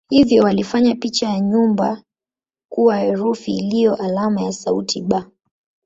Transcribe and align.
Hivyo 0.09 0.43
walifanya 0.43 0.95
picha 0.95 1.29
ya 1.29 1.39
nyumba 1.39 2.03
kuwa 2.71 2.97
herufi 2.97 3.51
iliyo 3.57 3.95
alama 3.95 4.41
ya 4.41 4.51
sauti 4.53 5.01
"b". 5.01 5.23